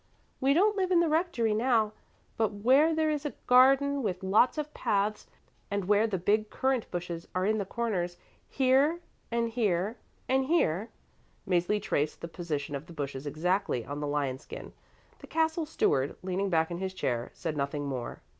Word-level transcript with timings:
We 0.39 0.55
don't 0.55 0.75
live 0.75 0.89
in 0.89 0.99
the 0.99 1.07
rectory 1.07 1.53
now, 1.53 1.93
but 2.35 2.49
where 2.51 2.95
there 2.95 3.11
is 3.11 3.23
a 3.23 3.33
garden 3.45 4.01
with 4.01 4.23
lots 4.23 4.57
of 4.57 4.73
paths, 4.73 5.27
and 5.69 5.85
where 5.87 6.07
the 6.07 6.17
big 6.17 6.49
currant 6.49 6.89
bushes 6.89 7.27
are 7.35 7.45
in 7.45 7.59
the 7.59 7.65
corners, 7.67 8.17
here 8.49 9.01
and 9.29 9.47
here 9.49 9.97
and 10.27 10.45
here." 10.45 10.89
Mäzli 11.47 11.79
traced 11.79 12.21
the 12.21 12.27
position 12.27 12.73
of 12.73 12.87
the 12.87 12.93
bushes 12.93 13.27
exactly 13.27 13.85
on 13.85 13.99
the 13.99 14.07
lionskin. 14.07 14.73
The 15.19 15.27
castle 15.27 15.67
steward, 15.67 16.15
leaning 16.23 16.49
back 16.49 16.71
in 16.71 16.79
his 16.79 16.95
chair, 16.95 17.29
said 17.35 17.55
nothing 17.55 17.85
more. 17.85 18.23